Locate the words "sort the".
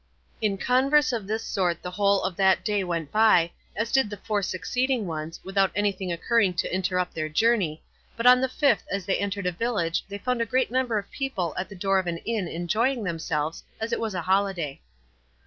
1.45-1.91